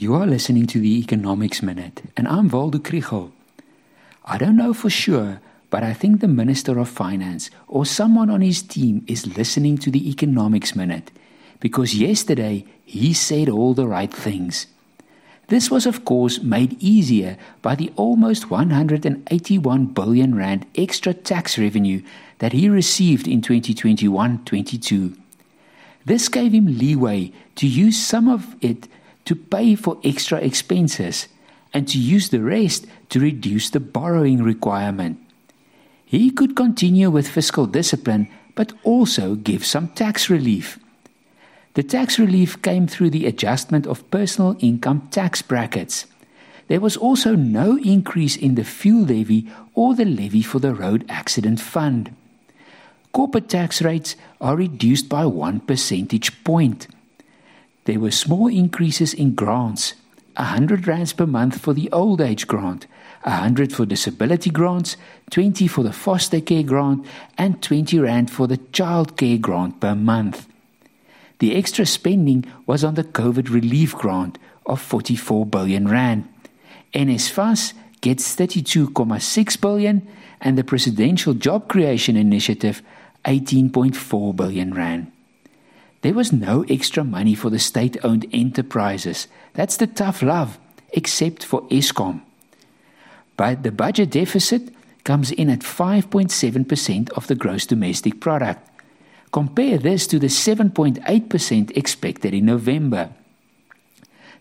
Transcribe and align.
You 0.00 0.14
are 0.14 0.26
listening 0.26 0.66
to 0.68 0.80
the 0.80 0.98
Economics 0.98 1.62
Minute, 1.62 2.04
and 2.16 2.26
I'm 2.26 2.48
Waldo 2.48 2.78
Krugell. 2.78 3.32
I 4.24 4.38
don't 4.38 4.56
know 4.56 4.72
for 4.72 4.88
sure, 4.88 5.42
but 5.68 5.82
I 5.82 5.92
think 5.92 6.20
the 6.20 6.26
Minister 6.26 6.78
of 6.78 6.88
Finance 6.88 7.50
or 7.68 7.84
someone 7.84 8.30
on 8.30 8.40
his 8.40 8.62
team 8.62 9.04
is 9.06 9.36
listening 9.36 9.76
to 9.76 9.90
the 9.90 10.08
Economics 10.08 10.74
Minute 10.74 11.10
because 11.60 11.94
yesterday 11.94 12.64
he 12.82 13.12
said 13.12 13.50
all 13.50 13.74
the 13.74 13.86
right 13.86 14.10
things. 14.10 14.68
This 15.48 15.70
was, 15.70 15.84
of 15.84 16.06
course, 16.06 16.40
made 16.40 16.82
easier 16.82 17.36
by 17.60 17.74
the 17.74 17.92
almost 17.96 18.50
181 18.50 19.84
billion 19.84 20.34
rand 20.34 20.64
extra 20.76 21.12
tax 21.12 21.58
revenue 21.58 22.00
that 22.38 22.54
he 22.54 22.70
received 22.70 23.28
in 23.28 23.42
2021 23.42 24.46
22. 24.46 25.14
This 26.06 26.30
gave 26.30 26.52
him 26.52 26.78
leeway 26.78 27.32
to 27.56 27.66
use 27.66 28.00
some 28.00 28.28
of 28.28 28.56
it 28.62 28.88
to 29.30 29.36
pay 29.36 29.76
for 29.76 29.96
extra 30.02 30.38
expenses 30.38 31.28
and 31.72 31.86
to 31.86 32.00
use 32.00 32.30
the 32.30 32.42
rest 32.42 32.84
to 33.10 33.20
reduce 33.20 33.70
the 33.70 33.78
borrowing 33.78 34.42
requirement. 34.42 35.20
He 36.04 36.32
could 36.32 36.56
continue 36.56 37.10
with 37.10 37.28
fiscal 37.28 37.66
discipline 37.66 38.26
but 38.56 38.72
also 38.82 39.36
give 39.36 39.64
some 39.64 39.86
tax 39.94 40.28
relief. 40.28 40.80
The 41.74 41.84
tax 41.84 42.18
relief 42.18 42.60
came 42.60 42.88
through 42.88 43.10
the 43.10 43.26
adjustment 43.26 43.86
of 43.86 44.10
personal 44.10 44.56
income 44.58 45.06
tax 45.12 45.42
brackets. 45.42 46.06
There 46.66 46.80
was 46.80 46.96
also 46.96 47.36
no 47.36 47.78
increase 47.78 48.34
in 48.34 48.56
the 48.56 48.64
fuel 48.64 49.04
levy 49.04 49.46
or 49.76 49.94
the 49.94 50.04
levy 50.04 50.42
for 50.42 50.58
the 50.58 50.74
road 50.74 51.06
accident 51.08 51.60
fund. 51.60 52.16
Corporate 53.12 53.48
tax 53.48 53.80
rates 53.80 54.16
are 54.40 54.56
reduced 54.56 55.08
by 55.08 55.24
one 55.24 55.60
percentage 55.60 56.42
point. 56.42 56.88
There 57.90 57.98
were 57.98 58.12
small 58.12 58.46
increases 58.46 59.12
in 59.12 59.34
grants 59.34 59.94
100 60.36 60.86
rands 60.86 61.12
per 61.12 61.26
month 61.26 61.58
for 61.60 61.74
the 61.74 61.90
old 61.90 62.20
age 62.20 62.46
grant, 62.46 62.86
100 63.24 63.72
for 63.72 63.84
disability 63.84 64.48
grants, 64.48 64.96
20 65.32 65.66
for 65.66 65.82
the 65.82 65.92
foster 65.92 66.40
care 66.40 66.62
grant, 66.62 67.04
and 67.36 67.60
20 67.60 67.98
rand 67.98 68.30
for 68.30 68.46
the 68.46 68.58
child 68.70 69.16
care 69.16 69.38
grant 69.38 69.80
per 69.80 69.96
month. 69.96 70.46
The 71.40 71.56
extra 71.56 71.84
spending 71.84 72.44
was 72.64 72.84
on 72.84 72.94
the 72.94 73.02
COVID 73.02 73.52
relief 73.52 73.96
grant 73.96 74.38
of 74.66 74.80
44 74.80 75.46
billion 75.46 75.88
rand. 75.88 76.28
NSFAS 76.94 77.72
gets 78.02 78.36
32.6 78.36 79.60
billion 79.60 80.06
and 80.40 80.56
the 80.56 80.62
Presidential 80.62 81.34
Job 81.34 81.66
Creation 81.66 82.16
Initiative 82.16 82.82
18.4 83.24 84.36
billion 84.36 84.74
rand. 84.74 85.10
There 86.02 86.14
was 86.14 86.32
no 86.32 86.64
extra 86.68 87.04
money 87.04 87.34
for 87.34 87.50
the 87.50 87.58
state 87.58 87.98
owned 88.02 88.24
enterprises. 88.32 89.28
That's 89.52 89.76
the 89.76 89.86
tough 89.86 90.22
love, 90.22 90.58
except 90.92 91.44
for 91.44 91.68
Eskom. 91.68 92.22
But 93.36 93.62
the 93.62 93.72
budget 93.72 94.10
deficit 94.10 94.72
comes 95.04 95.30
in 95.30 95.50
at 95.50 95.60
5.7% 95.60 97.10
of 97.12 97.26
the 97.26 97.34
gross 97.34 97.66
domestic 97.66 98.18
product. 98.20 98.66
Compare 99.32 99.76
this 99.78 100.06
to 100.08 100.18
the 100.18 100.26
7.8% 100.28 101.76
expected 101.76 102.34
in 102.34 102.46
November. 102.46 103.10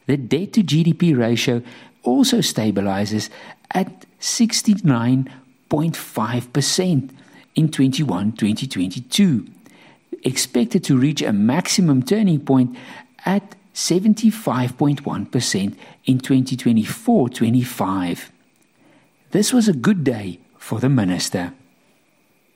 The 0.07 0.17
debt 0.17 0.53
to 0.53 0.63
GDP 0.63 1.15
ratio 1.17 1.61
also 2.03 2.39
stabilizes 2.39 3.29
at 3.71 4.05
69.5% 4.19 7.09
in 7.55 7.69
21 7.69 8.31
2022 8.31 9.47
expected 10.23 10.83
to 10.85 10.97
reach 10.97 11.21
a 11.21 11.33
maximum 11.33 12.03
turning 12.03 12.39
point 12.39 12.77
at 13.25 13.55
75.1% 13.73 15.75
in 16.05 16.19
2024 16.19 17.29
25. 17.29 18.31
This 19.31 19.53
was 19.53 19.67
a 19.67 19.73
good 19.73 20.03
day 20.03 20.39
for 20.57 20.79
the 20.79 20.89
minister. 20.89 21.53